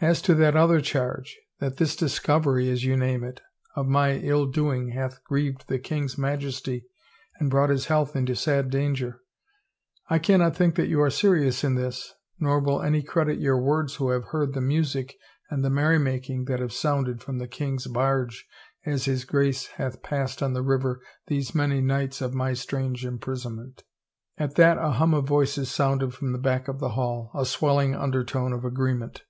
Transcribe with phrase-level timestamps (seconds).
[0.00, 3.40] And as to that other charge, that this discovery, as you name it,
[3.76, 6.86] of my ill doing hath grieved the king's Majesty
[7.38, 9.20] and brought his health into sad danger,
[10.10, 13.62] I cannot think that you are seri ous in this nor will any credit your
[13.62, 15.14] words who have heard the music
[15.50, 18.44] and the merrymaking that have sounded from the king's barge
[18.84, 23.84] as his Grace hath passed on the river these many nights of my strange imprisonment."
[24.36, 26.92] At that a hum of voices sounded from the back of 359 THE FAVOR OF
[26.96, 27.40] KINGS the hall,
[27.76, 29.22] a swelling undertone of agreement.